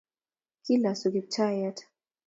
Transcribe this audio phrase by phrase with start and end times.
[0.65, 1.77] Kilosu Kiptaiyat.